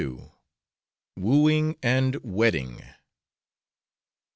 [1.15, 2.81] WOOING AND WEDDING.